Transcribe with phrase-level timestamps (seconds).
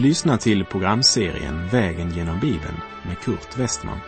[0.00, 4.00] Du lyssnar till programserien Vägen genom Bibeln med Kurt Westman.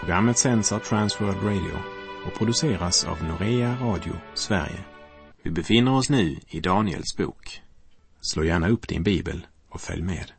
[0.00, 1.78] Programmet sänds av Transworld Radio
[2.26, 4.84] och produceras av Norea Radio Sverige.
[5.42, 7.62] Vi befinner oss nu i Daniels bok.
[8.20, 10.32] Slå gärna upp din bibel och följ med.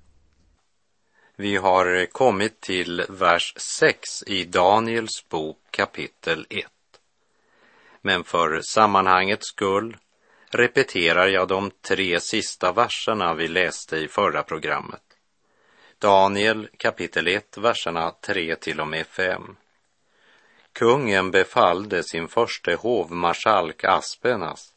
[1.35, 6.65] Vi har kommit till vers 6 i Daniels bok kapitel 1.
[8.01, 9.97] Men för sammanhangets skull
[10.51, 15.01] repeterar jag de tre sista verserna vi läste i förra programmet.
[15.99, 19.55] Daniel kapitel 1, verserna 3 till och med 5.
[20.73, 24.73] Kungen befallde sin förste hovmarskalk Aspenas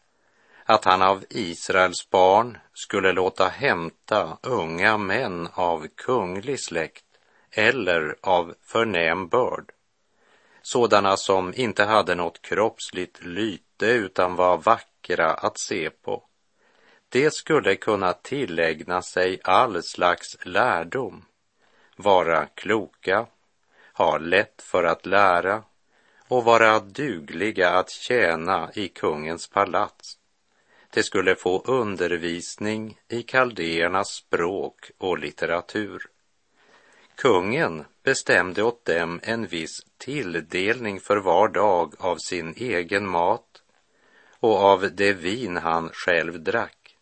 [0.65, 7.05] att han av Israels barn skulle låta hämta unga män av kunglig släkt
[7.51, 9.73] eller av förnäm börd,
[10.63, 16.23] sådana som inte hade något kroppsligt lyte utan var vackra att se på.
[17.09, 21.25] De skulle kunna tillägna sig all slags lärdom,
[21.97, 23.27] vara kloka,
[23.93, 25.63] ha lätt för att lära
[26.29, 30.19] och vara dugliga att tjäna i kungens palats
[30.95, 36.07] de skulle få undervisning i kaldéernas språk och litteratur.
[37.15, 43.52] Kungen bestämde åt dem en viss tilldelning för var dag av sin egen mat
[44.43, 46.97] och av det vin han själv drack.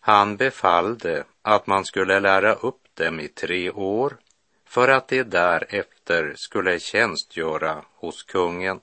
[0.00, 4.16] Han befallde att man skulle lära upp dem i tre år
[4.64, 8.80] för att de därefter skulle tjänstgöra hos kungen.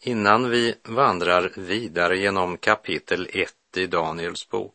[0.00, 4.74] Innan vi vandrar vidare genom kapitel 1 i Daniels bok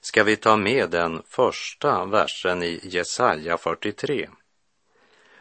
[0.00, 4.28] ska vi ta med den första versen i Jesaja 43.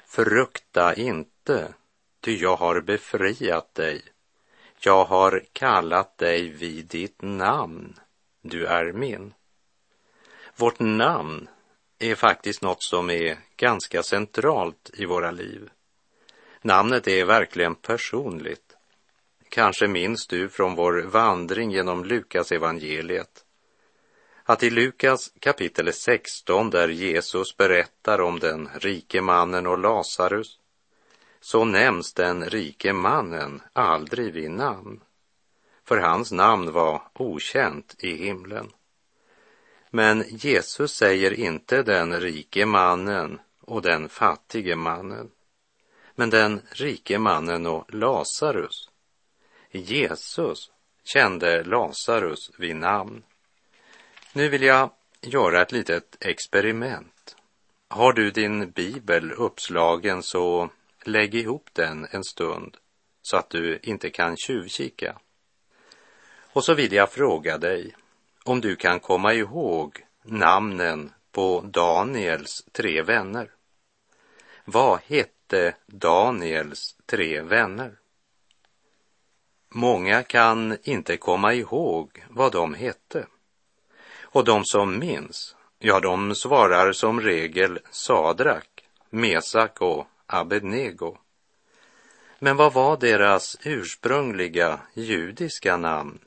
[0.07, 1.73] Frukta inte,
[2.21, 4.01] ty jag har befriat dig.
[4.79, 7.99] Jag har kallat dig vid ditt namn.
[8.41, 9.33] Du är min.
[10.55, 11.49] Vårt namn
[11.99, 15.69] är faktiskt något som är ganska centralt i våra liv.
[16.61, 18.75] Namnet är verkligen personligt.
[19.49, 23.43] Kanske minns du från vår vandring genom Lukas evangeliet
[24.49, 30.59] att i Lukas kapitel 16 där Jesus berättar om den rike mannen och Lazarus
[31.47, 35.01] så nämns den rike mannen aldrig vid namn,
[35.85, 38.71] för hans namn var okänt i himlen.
[39.89, 45.31] Men Jesus säger inte den rike mannen och den fattige mannen,
[46.15, 48.89] men den rike mannen och Lazarus.
[49.71, 50.71] Jesus
[51.03, 53.23] kände Lazarus vid namn.
[54.33, 54.89] Nu vill jag
[55.21, 57.35] göra ett litet experiment.
[57.87, 60.69] Har du din bibel uppslagen så
[61.07, 62.77] lägg ihop den en stund
[63.21, 65.19] så att du inte kan tjuvkika.
[66.53, 67.95] Och så vill jag fråga dig
[68.43, 73.51] om du kan komma ihåg namnen på Daniels tre vänner.
[74.65, 77.99] Vad hette Daniels tre vänner?
[79.69, 83.27] Många kan inte komma ihåg vad de hette.
[84.21, 91.17] Och de som minns, ja, de svarar som regel Sadrak, Mesak och Abednego.
[92.39, 96.19] Men vad var deras ursprungliga judiska namn?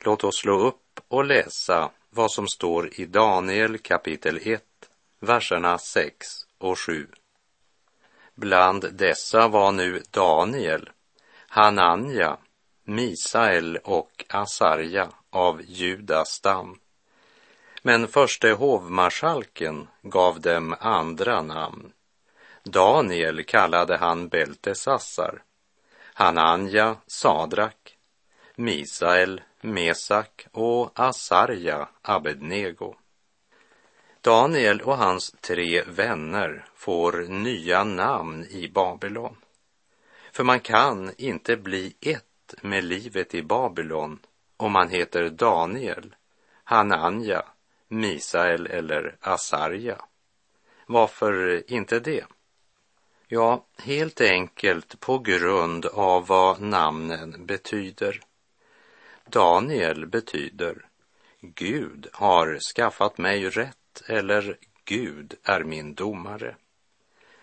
[0.00, 4.62] Låt oss slå upp och läsa vad som står i Daniel kapitel 1,
[5.20, 6.26] verserna 6
[6.58, 7.06] och 7.
[8.34, 10.90] Bland dessa var nu Daniel,
[11.48, 12.36] Hananja,
[12.84, 16.78] Misael och Asarja av Judas stam.
[17.82, 21.92] Men förste hovmarskalken gav dem andra namn.
[22.70, 25.42] Daniel kallade han Beltesassar,
[26.14, 27.96] Hananja Sadrak,
[28.56, 32.94] Misael Mesak och Asarja Abednego.
[34.20, 39.36] Daniel och hans tre vänner får nya namn i Babylon.
[40.32, 44.18] För man kan inte bli ett med livet i Babylon
[44.56, 46.14] om man heter Daniel,
[46.64, 47.44] Hananja,
[47.88, 50.04] Misael eller Asarja.
[50.86, 52.24] Varför inte det?
[53.30, 58.20] Ja, helt enkelt på grund av vad namnen betyder.
[59.24, 60.86] Daniel betyder
[61.40, 66.56] Gud har skaffat mig rätt eller Gud är min domare.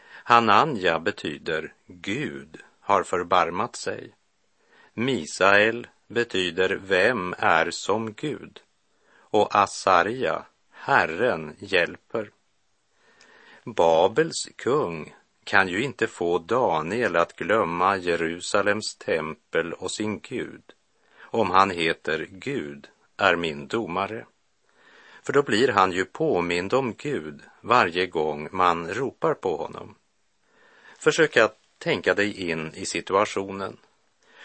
[0.07, 4.15] Hananja betyder Gud har förbarmat sig.
[4.93, 8.61] Misael betyder vem är som Gud
[9.17, 12.31] och Asarja, Herren hjälper.
[13.63, 15.13] Babels kung
[15.45, 20.61] kan ju inte få Daniel att glömma Jerusalems tempel och sin Gud
[21.21, 22.87] om han heter Gud
[23.17, 24.25] är min domare.
[25.23, 29.95] För då blir han ju påmind om Gud varje gång man ropar på honom.
[30.99, 33.77] Försök att tänka dig in i situationen.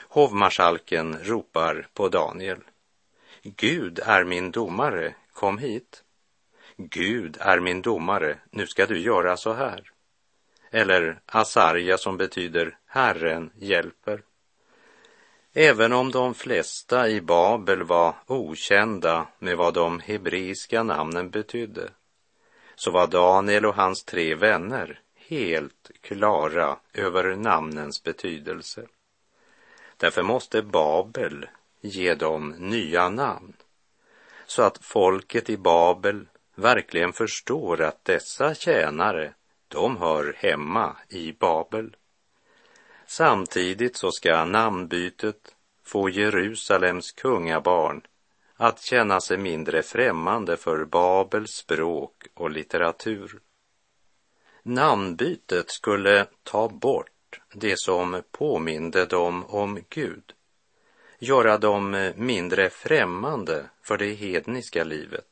[0.09, 2.61] Hovmarskalken ropar på Daniel.
[3.43, 6.05] Gud är min domare, kom hit.
[6.77, 9.91] Gud är min domare, nu ska du göra så här.
[10.71, 14.23] Eller Asarja som betyder Herren hjälper.
[15.53, 21.91] Även om de flesta i Babel var okända med vad de hebreiska namnen betydde,
[22.75, 28.87] så var Daniel och hans tre vänner helt klara över namnens betydelse.
[29.97, 31.47] Därför måste Babel
[31.81, 33.53] ge dem nya namn,
[34.47, 39.35] så att folket i Babel verkligen förstår att dessa tjänare,
[39.71, 41.97] de hör hemma i Babel.
[43.07, 48.03] Samtidigt så ska namnbytet få Jerusalems kungabarn
[48.57, 53.41] att känna sig mindre främmande för Babels språk och litteratur.
[54.63, 60.33] Namnbytet skulle ta bort det som påminde dem om Gud,
[61.19, 65.27] göra dem mindre främmande för det hedniska livet.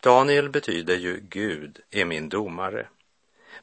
[0.00, 2.86] Daniel betyder ju Gud är min domare.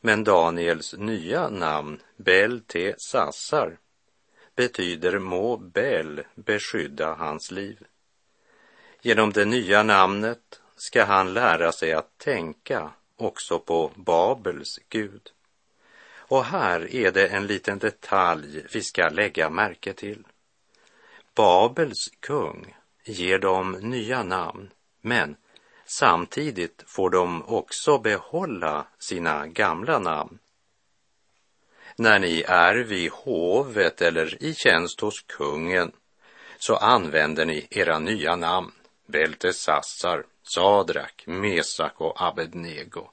[0.06, 3.78] Men Daniels nya namn, Bel te Sassar,
[4.56, 7.80] betyder må Bel beskydda hans liv.
[9.02, 15.32] Genom det nya namnet ska han lära sig att tänka också på Babels Gud.
[16.16, 20.24] Och här är det en liten detalj vi ska lägga märke till.
[21.36, 24.70] Babels kung ger dem nya namn,
[25.02, 25.36] men
[26.00, 30.40] Samtidigt får de också behålla sina gamla namn.
[31.96, 35.92] När ni är vid hovet eller i tjänst hos kungen
[36.58, 38.72] så använder ni era nya namn,
[39.08, 43.08] Beltesassar, Sadrak, Mesak och Abednego.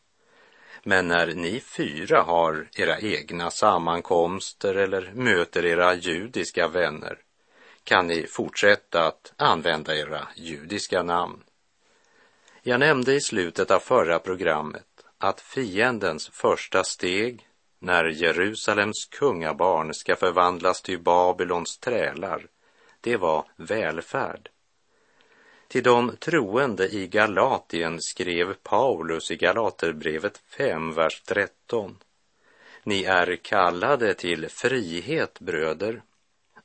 [0.83, 7.19] Men när ni fyra har era egna sammankomster eller möter era judiska vänner
[7.85, 11.43] kan ni fortsätta att använda era judiska namn.
[12.63, 14.87] Jag nämnde i slutet av förra programmet
[15.19, 17.49] att fiendens första steg
[17.79, 22.47] när Jerusalems kungabarn ska förvandlas till Babylons trälar,
[23.01, 24.49] det var välfärd.
[25.69, 31.99] Till de troende i Galatien skrev Paulus i Galaterbrevet 5, vers 13.
[32.85, 36.03] Ni är kallade till frihet, bröder.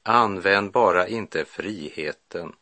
[0.04, 2.54] Använd bara inte friheten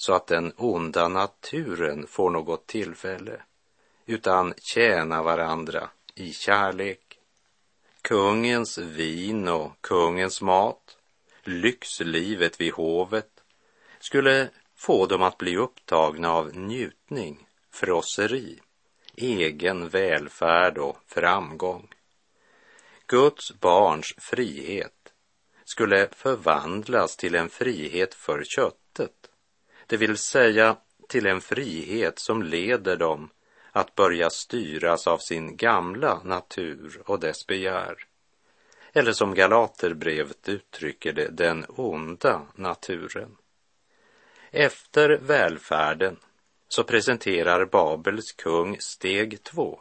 [0.00, 3.42] så att den onda naturen får något tillfälle,
[4.06, 7.18] utan tjäna varandra i kärlek.
[8.02, 10.96] Kungens vin och kungens mat,
[11.42, 13.30] lyxlivet vid hovet,
[14.00, 18.60] skulle få dem att bli upptagna av njutning, frosseri,
[19.16, 21.88] egen välfärd och framgång.
[23.06, 25.12] Guds barns frihet
[25.64, 28.87] skulle förvandlas till en frihet för kött
[29.88, 30.76] det vill säga
[31.08, 33.30] till en frihet som leder dem
[33.72, 37.96] att börja styras av sin gamla natur och dess begär.
[38.92, 43.36] Eller som Galaterbrevet uttrycker det, den onda naturen.
[44.50, 46.16] Efter välfärden
[46.68, 49.80] så presenterar Babels kung steg två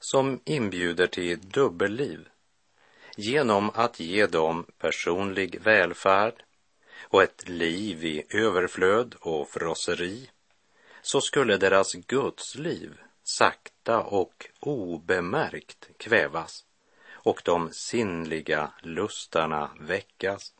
[0.00, 2.28] som inbjuder till dubbelliv
[3.16, 6.42] genom att ge dem personlig välfärd
[7.10, 10.30] och ett liv i överflöd och frosseri
[11.02, 16.64] så skulle deras gudsliv sakta och obemärkt kvävas
[17.12, 20.54] och de sinnliga lustarna väckas.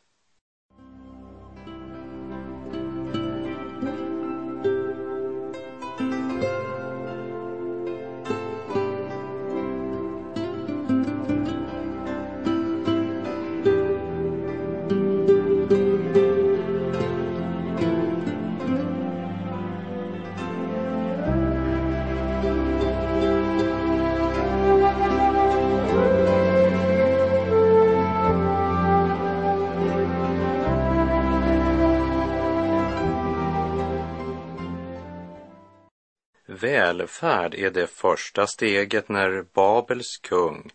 [36.61, 40.71] Välfärd är det första steget när Babels kung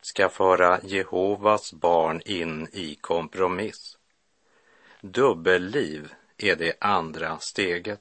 [0.00, 3.98] ska föra Jehovas barn in i kompromiss.
[5.00, 8.00] Dubbelliv är det andra steget.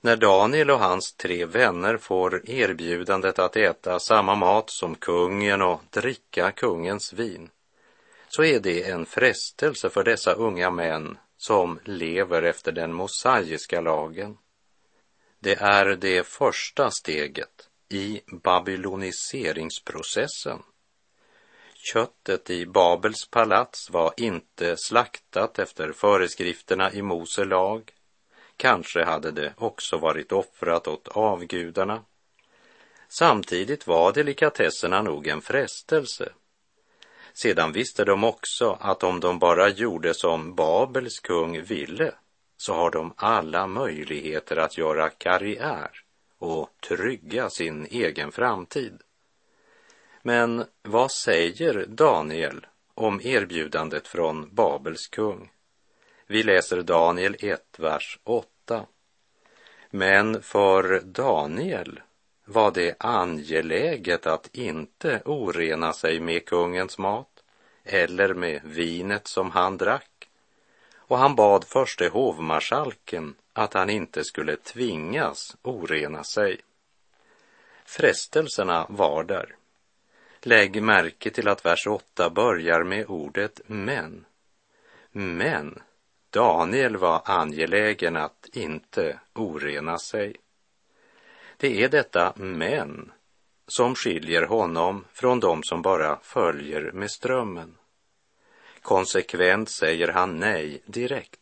[0.00, 5.80] När Daniel och hans tre vänner får erbjudandet att äta samma mat som kungen och
[5.90, 7.50] dricka kungens vin,
[8.28, 14.36] så är det en frestelse för dessa unga män som lever efter den mosaiska lagen.
[15.42, 20.62] Det är det första steget i babyloniseringsprocessen.
[21.74, 27.92] Köttet i Babels palats var inte slaktat efter föreskrifterna i Mose lag.
[28.56, 32.04] Kanske hade det också varit offrat åt avgudarna.
[33.08, 36.32] Samtidigt var delikatesserna nog en frestelse.
[37.32, 42.14] Sedan visste de också att om de bara gjorde som Babels kung ville
[42.62, 45.90] så har de alla möjligheter att göra karriär
[46.38, 49.00] och trygga sin egen framtid.
[50.22, 55.50] Men vad säger Daniel om erbjudandet från Babels kung?
[56.26, 58.86] Vi läser Daniel 1, vers 8.
[59.90, 62.00] Men för Daniel
[62.44, 67.44] var det angeläget att inte orena sig med kungens mat
[67.84, 70.11] eller med vinet som han drack.
[71.12, 76.60] Och han bad förste hovmarskalken att han inte skulle tvingas orena sig.
[77.84, 79.54] Frestelserna var där.
[80.40, 84.24] Lägg märke till att vers 8 börjar med ordet men.
[85.10, 85.82] Men
[86.30, 90.36] Daniel var angelägen att inte orena sig.
[91.56, 93.12] Det är detta men
[93.66, 97.78] som skiljer honom från dem som bara följer med strömmen.
[98.82, 101.40] Konsekvent säger han nej direkt.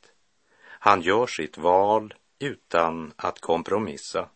[0.62, 4.28] Han gör sitt val utan att kompromissa.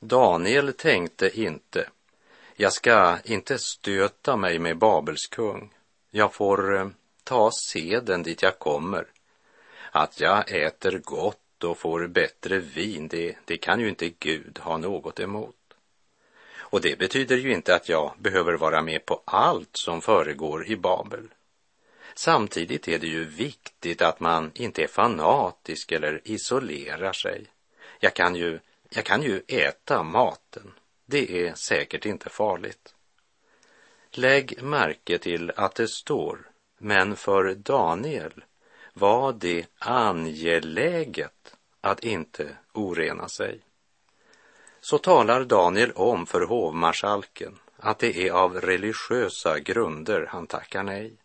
[0.00, 1.88] Daniel tänkte inte,
[2.56, 5.74] jag ska inte stöta mig med Babels kung.
[6.10, 6.88] Jag får eh,
[7.24, 9.06] ta seden dit jag kommer.
[9.90, 14.76] Att jag äter gott och får bättre vin, det, det kan ju inte Gud ha
[14.76, 15.54] något emot.
[16.58, 20.76] Och det betyder ju inte att jag behöver vara med på allt som föregår i
[20.76, 21.28] Babel.
[22.18, 27.46] Samtidigt är det ju viktigt att man inte är fanatisk eller isolerar sig.
[28.00, 28.58] Jag kan ju,
[28.90, 30.72] jag kan ju äta maten.
[31.06, 32.94] Det är säkert inte farligt.
[34.10, 38.44] Lägg märke till att det står, men för Daniel
[38.92, 43.60] var det angeläget att inte orena sig.
[44.80, 51.16] Så talar Daniel om för hovmarskalken att det är av religiösa grunder han tackar nej.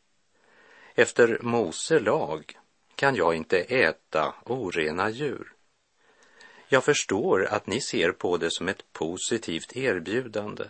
[1.01, 2.57] Efter Mose lag
[2.95, 5.53] kan jag inte äta orena djur.
[6.67, 10.63] Jag förstår att ni ser på det som ett positivt erbjudande.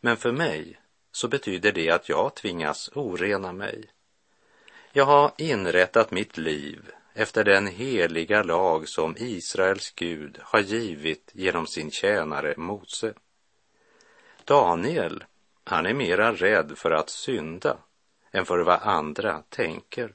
[0.00, 0.80] Men för mig
[1.12, 3.84] så betyder det att jag tvingas orena mig.
[4.92, 11.66] Jag har inrättat mitt liv efter den heliga lag som Israels Gud har givit genom
[11.66, 13.14] sin tjänare Mose.
[14.44, 15.24] Daniel,
[15.64, 17.78] han är mera rädd för att synda
[18.34, 20.14] än för vad andra tänker.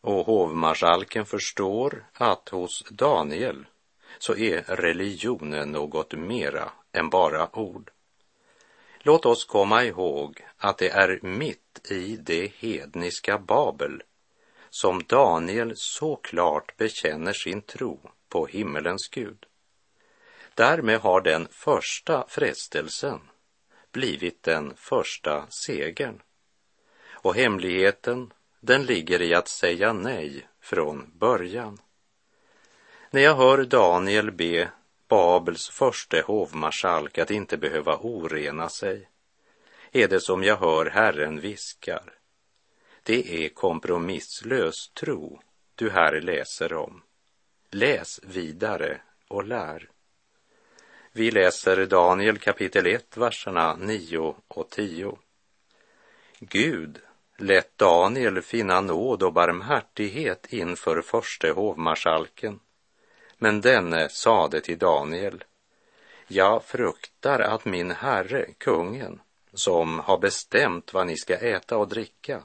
[0.00, 3.66] Och hovmarskalken förstår att hos Daniel
[4.18, 7.90] så är religionen något mera än bara ord.
[8.98, 14.02] Låt oss komma ihåg att det är mitt i det hedniska Babel
[14.70, 19.46] som Daniel så klart bekänner sin tro på himmelens Gud.
[20.54, 23.20] Därmed har den första frestelsen
[23.92, 26.20] blivit den första segern.
[27.22, 31.78] Och hemligheten, den ligger i att säga nej från början.
[33.10, 34.70] När jag hör Daniel be
[35.08, 39.08] Babels förste hovmarskalk att inte behöva orena sig
[39.92, 42.14] är det som jag hör Herren viskar.
[43.02, 45.40] Det är kompromisslös tro
[45.74, 47.02] du här läser om.
[47.70, 49.88] Läs vidare och lär.
[51.12, 55.18] Vi läser Daniel kapitel 1, verserna 9 och 10.
[56.38, 57.00] Gud
[57.42, 62.60] lät Daniel finna nåd och barmhärtighet inför förste hovmarskalken
[63.42, 65.44] men denne sade till Daniel,
[66.28, 69.20] jag fruktar att min herre, kungen,
[69.52, 72.42] som har bestämt vad ni ska äta och dricka,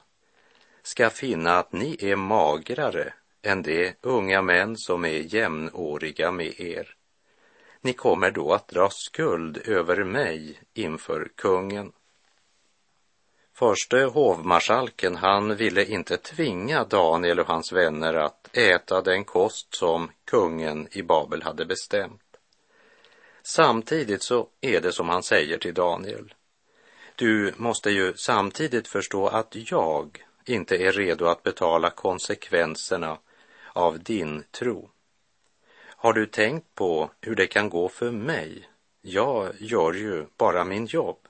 [0.82, 3.12] ska finna att ni är magrare
[3.42, 6.94] än de unga män som är jämnåriga med er.
[7.80, 11.92] Ni kommer då att dra skuld över mig inför kungen.
[13.58, 20.10] Förste hovmarskalken, han ville inte tvinga Daniel och hans vänner att äta den kost som
[20.24, 22.36] kungen i Babel hade bestämt.
[23.42, 26.34] Samtidigt så är det som han säger till Daniel.
[27.14, 33.18] Du måste ju samtidigt förstå att jag inte är redo att betala konsekvenserna
[33.72, 34.90] av din tro.
[35.86, 38.68] Har du tänkt på hur det kan gå för mig?
[39.00, 41.25] Jag gör ju bara min jobb.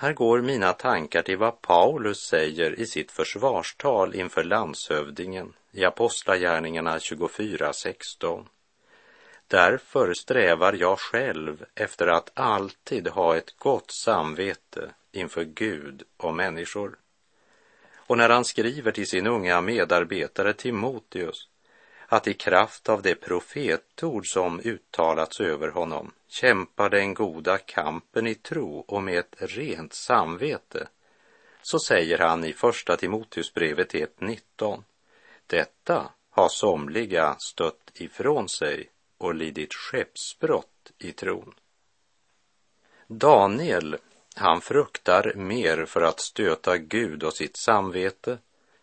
[0.00, 6.98] Här går mina tankar till vad Paulus säger i sitt försvarstal inför landshövdingen i Apostlagärningarna
[6.98, 8.46] 24.16.
[9.48, 16.98] Därför strävar jag själv efter att alltid ha ett gott samvete inför Gud och människor.
[17.94, 21.48] Och när han skriver till sin unga medarbetare Timoteus
[22.12, 28.34] att i kraft av det profetord som uttalats över honom kämpar den goda kampen i
[28.34, 30.88] tro och med ett rent samvete,
[31.62, 34.82] så säger han i Första Timoteusbrevet 1.19.
[35.46, 41.54] Detta har somliga stött ifrån sig och lidit skeppsbrott i tron.
[43.06, 43.96] Daniel,
[44.36, 48.38] han fruktar mer för att stöta Gud och sitt samvete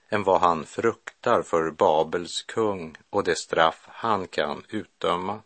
[0.09, 5.41] än vad han fruktar för Babels kung och det straff han kan utdöma.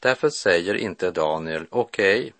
[0.00, 2.32] Därför säger inte Daniel, okej, okay,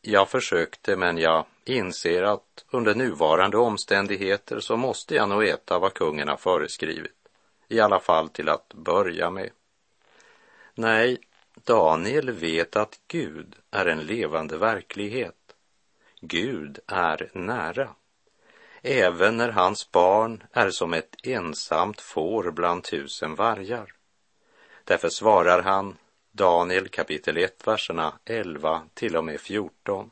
[0.00, 5.94] jag försökte men jag inser att under nuvarande omständigheter så måste jag nog äta vad
[5.94, 7.28] kungen har föreskrivit,
[7.68, 9.50] i alla fall till att börja med.
[10.74, 11.18] Nej,
[11.54, 15.36] Daniel vet att Gud är en levande verklighet.
[16.20, 17.88] Gud är nära
[18.82, 23.92] även när hans barn är som ett ensamt får bland tusen vargar.
[24.84, 25.96] Därför svarar han
[26.32, 30.10] Daniel kapitel 1, verserna 11 till och med 14.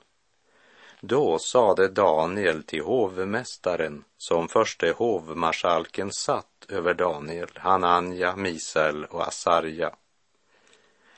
[1.00, 9.94] Då sade Daniel till hovmästaren, som förste hovmarskalken satt över Daniel, Hananja, Misael och Asarja.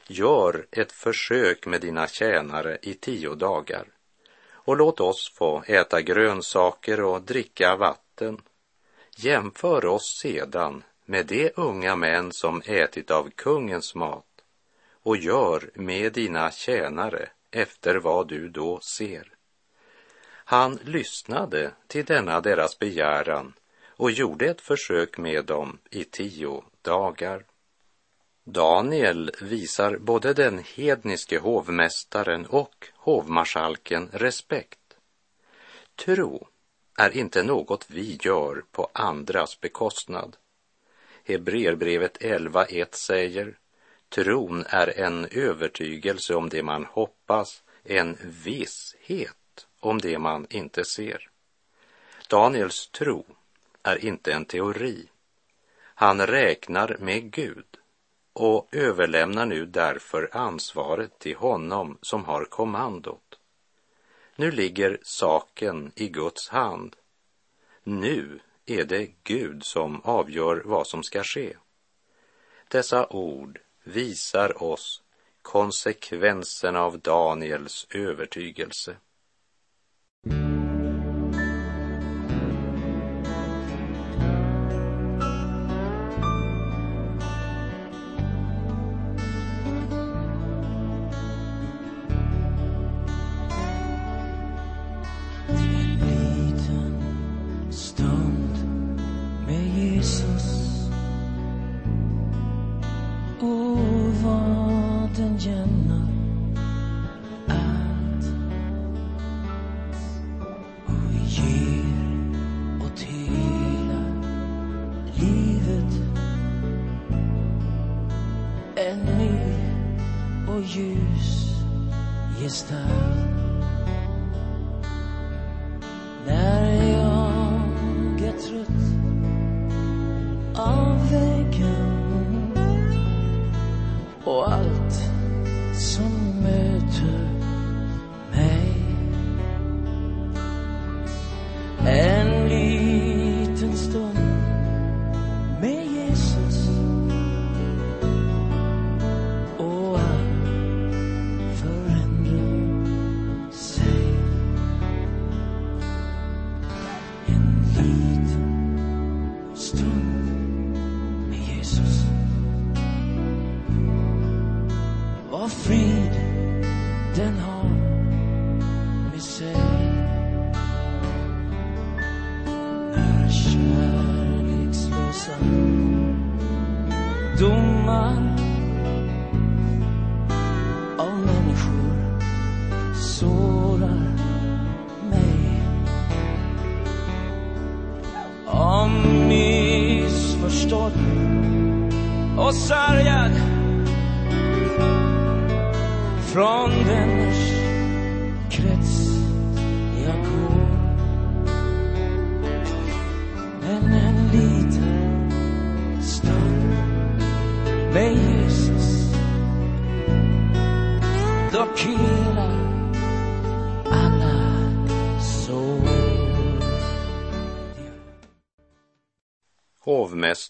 [0.07, 3.85] Gör ett försök med dina tjänare i tio dagar
[4.65, 8.41] och låt oss få äta grönsaker och dricka vatten.
[9.17, 14.27] Jämför oss sedan med de unga män som ätit av kungens mat
[15.03, 19.29] och gör med dina tjänare efter vad du då ser.
[20.45, 23.53] Han lyssnade till denna deras begäran
[23.87, 27.45] och gjorde ett försök med dem i tio dagar.
[28.45, 34.97] Daniel visar både den hedniske hovmästaren och hovmarskalken respekt.
[35.97, 36.49] Tro
[36.99, 40.37] är inte något vi gör på andras bekostnad.
[41.25, 43.59] Hebreerbrevet 11.1 säger
[44.09, 51.31] Tron är en övertygelse om det man hoppas, en visshet om det man inte ser.
[52.29, 53.25] Daniels tro
[53.83, 55.09] är inte en teori.
[55.95, 57.72] Han räknar med Gud
[58.33, 63.39] och överlämnar nu därför ansvaret till honom som har kommandot.
[64.37, 66.97] Nu ligger saken i Guds hand.
[67.83, 71.57] Nu är det Gud som avgör vad som ska ske.
[72.69, 75.03] Dessa ord visar oss
[75.43, 78.97] konsekvenserna av Daniels övertygelse.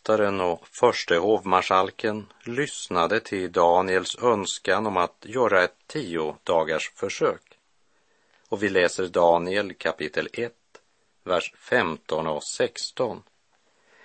[0.07, 7.59] Hovmästaren och förste hovmarskalken lyssnade till Daniels önskan om att göra ett tio dagars försök.
[8.49, 10.53] Och vi läser Daniel kapitel 1,
[11.25, 13.23] vers 15 och 16.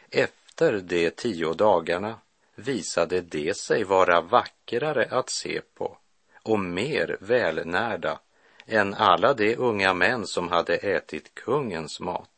[0.10, 2.20] Efter de tio dagarna
[2.56, 5.98] visade de sig vara vackrare att se på
[6.44, 8.20] och mer välnärda
[8.66, 12.37] än alla de unga män som hade ätit kungens mat.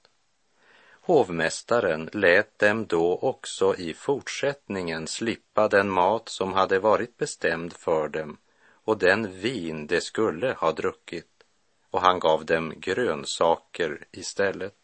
[1.09, 8.09] Hovmästaren lät dem då också i fortsättningen slippa den mat som hade varit bestämd för
[8.09, 8.37] dem
[8.83, 11.43] och den vin de skulle ha druckit
[11.89, 14.75] och han gav dem grönsaker istället.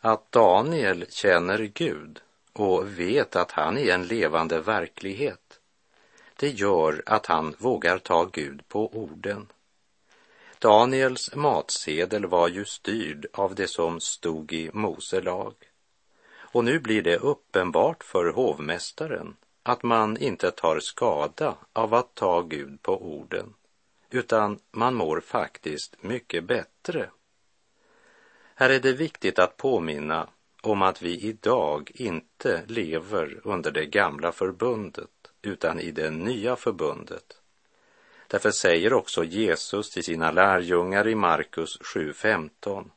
[0.00, 2.20] Att Daniel känner Gud
[2.52, 5.60] och vet att han är en levande verklighet,
[6.36, 9.46] det gör att han vågar ta Gud på orden.
[10.64, 15.54] Daniels matsedel var ju styrd av det som stod i Mose lag.
[16.36, 22.42] Och nu blir det uppenbart för hovmästaren att man inte tar skada av att ta
[22.42, 23.54] Gud på orden,
[24.10, 27.10] utan man mår faktiskt mycket bättre.
[28.54, 30.28] Här är det viktigt att påminna
[30.62, 35.10] om att vi idag inte lever under det gamla förbundet
[35.42, 37.43] utan i det nya förbundet.
[38.28, 42.90] Därför säger också Jesus till sina lärjungar i Markus 7.15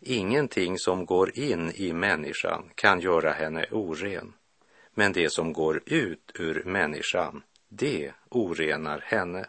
[0.00, 4.32] Ingenting som går in i människan kan göra henne oren,
[4.94, 9.46] men det som går ut ur människan, det orenar henne.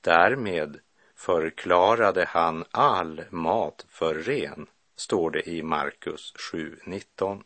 [0.00, 0.80] Därmed
[1.16, 4.66] förklarade han all mat för ren,
[4.96, 7.42] står det i Markus 7.19.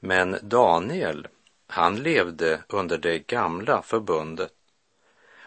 [0.00, 1.28] Men Daniel,
[1.66, 4.52] han levde under det gamla förbundet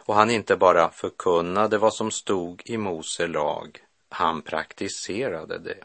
[0.06, 5.84] och han inte bara förkunnade vad som stod i Mose lag, han praktiserade det.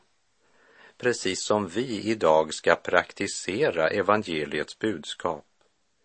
[0.98, 5.44] Precis som vi idag ska praktisera evangeliets budskap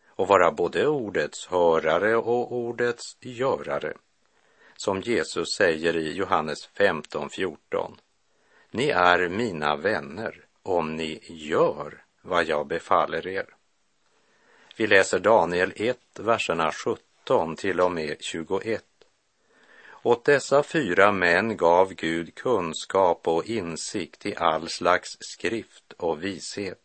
[0.07, 3.93] och vara både ordets hörare och ordets görare.
[4.75, 7.95] Som Jesus säger i Johannes 15.14.
[8.71, 13.45] Ni är mina vänner om ni gör vad jag befaller er.
[14.77, 16.97] Vi läser Daniel 1, verserna 17
[17.57, 18.83] till och med 21.
[20.03, 26.79] Åt dessa fyra män gav Gud kunskap och insikt i all slags skrift och vishet.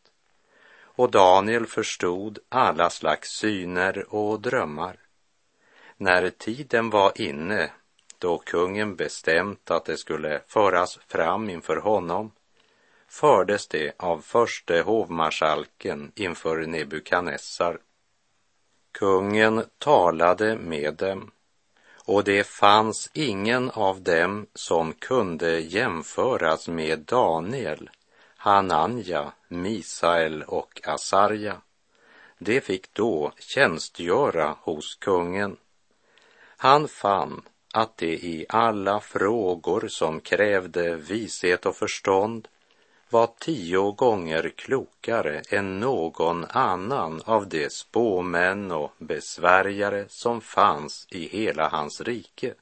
[0.80, 4.96] Och Daniel förstod alla slags syner och drömmar.
[5.96, 7.70] När tiden var inne,
[8.18, 12.30] då kungen bestämt att det skulle föras fram inför honom,
[13.08, 17.78] fördes det av förste hovmarskalken inför Nebukadnessar.
[18.98, 21.30] Kungen talade med dem
[22.04, 27.90] och det fanns ingen av dem som kunde jämföras med Daniel,
[28.36, 31.56] Hananja, Misael och Asarja.
[32.38, 35.56] De fick då tjänstgöra hos kungen.
[36.56, 42.48] Han fann att de i alla frågor som krävde vishet och förstånd
[43.10, 51.28] var tio gånger klokare än någon annan av de spåmän och besvärjare som fanns i
[51.28, 52.54] hela hans rike.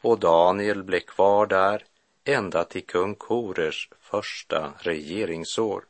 [0.00, 1.84] Och Daniel blev kvar där
[2.24, 5.84] ända till kung Korers första regeringsår.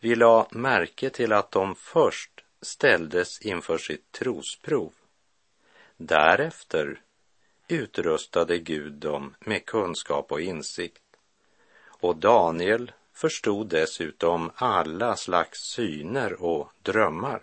[0.00, 4.92] Vi la märke till att de först ställdes inför sitt trosprov.
[5.96, 7.00] Därefter
[7.68, 11.03] utrustade Gud dem med kunskap och insikt
[12.04, 17.42] och Daniel förstod dessutom alla slags syner och drömmar.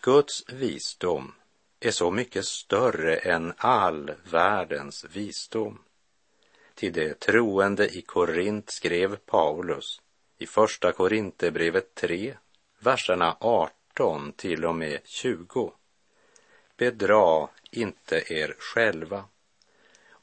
[0.00, 1.34] Guds visdom
[1.80, 5.82] är så mycket större än all världens visdom.
[6.74, 10.02] Till det troende i Korint skrev Paulus
[10.38, 12.36] i Första Korinthierbrevet 3,
[12.78, 15.72] verserna 18 till och med 20.
[16.76, 19.24] Bedra inte er själva.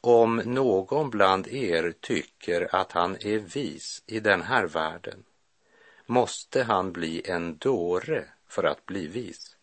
[0.03, 5.23] Om någon bland er tycker att han är vis i den här världen
[6.05, 9.55] måste han bli en dåre för att bli vis.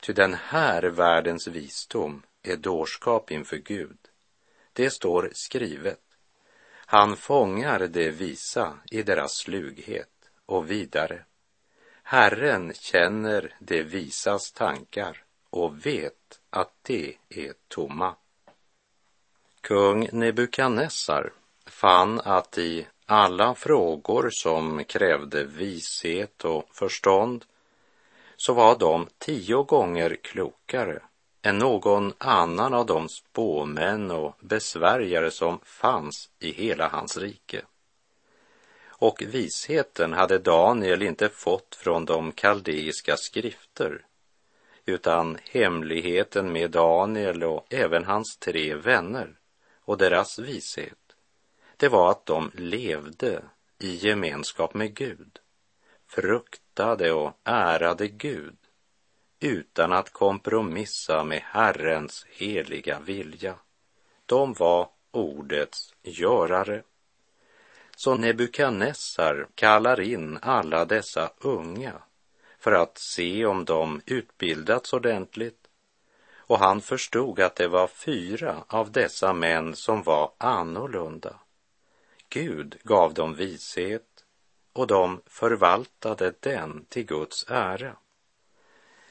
[0.00, 3.98] Ty den här världens visdom är dårskap inför Gud.
[4.72, 6.02] Det står skrivet.
[6.70, 11.24] Han fångar det visa i deras slughet och vidare.
[12.02, 18.14] Herren känner det visas tankar och vet att det är tomma.
[19.66, 21.32] Kung Nebukadnessar
[21.66, 27.44] fann att i alla frågor som krävde vishet och förstånd
[28.36, 31.02] så var de tio gånger klokare
[31.42, 37.62] än någon annan av de spåmän och besvärjare som fanns i hela hans rike.
[38.86, 44.04] Och visheten hade Daniel inte fått från de kaldeiska skrifter,
[44.84, 49.35] utan hemligheten med Daniel och även hans tre vänner
[49.86, 51.16] och deras vishet,
[51.76, 53.42] det var att de levde
[53.78, 55.38] i gemenskap med Gud,
[56.06, 58.56] fruktade och ärade Gud
[59.40, 63.54] utan att kompromissa med Herrens heliga vilja.
[64.26, 66.82] De var ordets görare.
[67.96, 72.02] Så Nebukadnessar kallar in alla dessa unga
[72.58, 75.65] för att se om de utbildats ordentligt
[76.46, 81.40] och han förstod att det var fyra av dessa män som var annorlunda.
[82.28, 84.24] Gud gav dem vishet
[84.72, 87.96] och de förvaltade den till Guds ära.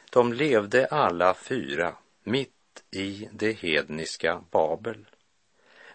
[0.10, 5.06] De levde alla fyra mitt i det hedniska Babel.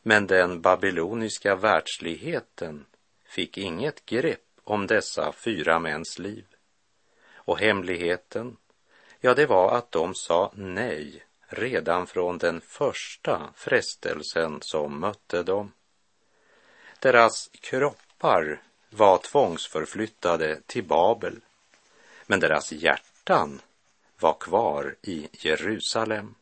[0.03, 2.87] Men den babyloniska världsligheten
[3.25, 6.45] fick inget grepp om dessa fyra mäns liv.
[7.35, 8.57] Och hemligheten,
[9.21, 15.73] ja, det var att de sa nej redan från den första frestelsen som mötte dem.
[16.99, 21.41] Deras kroppar var tvångsförflyttade till Babel,
[22.27, 23.61] men deras hjärtan
[24.19, 26.35] var kvar i Jerusalem.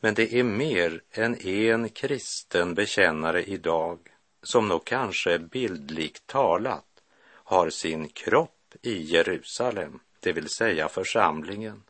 [0.00, 3.98] Men det är mer än en kristen bekännare idag
[4.42, 6.84] som nog kanske bildligt talat
[7.26, 11.82] har sin kropp i Jerusalem, det vill säga församlingen.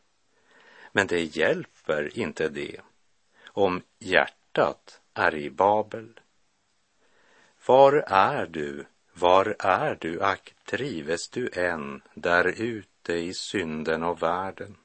[0.95, 2.79] Men det hjälper inte det
[3.47, 6.19] om hjärtat är i Babel.
[7.65, 14.23] Var är du, var är du, ack, trives du än där ute i synden och
[14.23, 14.75] världen?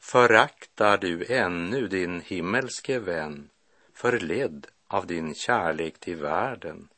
[0.00, 3.50] Föraktar du ännu din himmelske vän,
[3.92, 6.88] förledd av din kärlek till världen,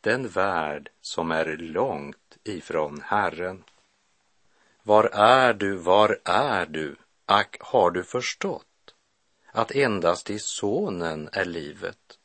[0.00, 3.64] den värld som är långt ifrån Herren?
[4.82, 8.94] Var är du, var är du, ack, har du förstått
[9.52, 12.18] att endast i Sonen är livet?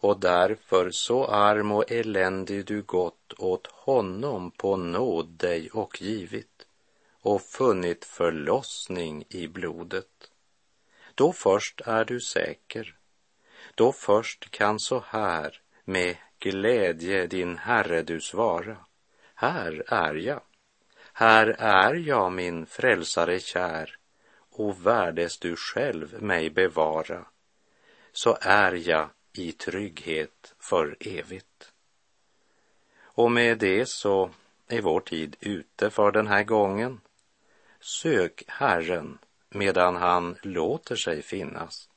[0.00, 6.66] och därför så arm och eländig du gått åt honom på nåd dig och givit
[7.20, 10.30] och funnit förlossning i blodet.
[11.14, 12.96] Då först är du säker.
[13.74, 18.76] Då först kan så här med glädje din Herre du svara.
[19.34, 20.42] Här är jag.
[21.12, 23.99] Här är jag min frälsare kär
[24.50, 27.24] och värdes du själv mig bevara
[28.12, 31.72] så är jag i trygghet för evigt.
[33.00, 34.30] Och med det så
[34.68, 37.00] är vår tid ute för den här gången.
[37.80, 41.88] Sök Herren medan han låter sig finnas.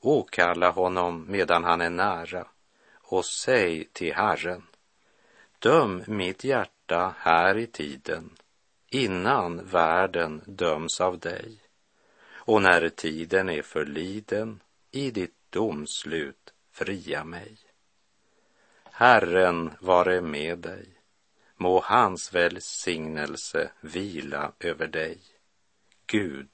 [0.00, 2.46] Åkalla honom medan han är nära
[2.94, 4.62] och säg till Herren.
[5.58, 8.30] Döm mitt hjärta här i tiden
[8.88, 11.61] innan världen döms av dig.
[12.44, 17.56] Och när tiden är förliden i ditt domslut fria mig.
[18.90, 20.88] Herren vare med dig.
[21.56, 25.18] Må hans välsignelse vila över dig.
[26.06, 26.48] Gud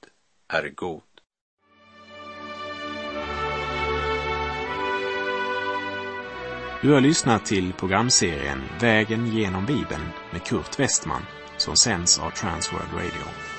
[0.47, 1.01] är god.
[6.81, 11.21] Du har lyssnat till programserien Vägen genom Bibeln med Kurt Westman
[11.57, 13.58] som sänds av Transworld Radio.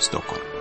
[0.00, 0.59] Stockholm.